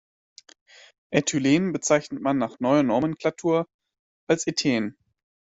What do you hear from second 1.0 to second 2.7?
Äthylen bezeichnet man nach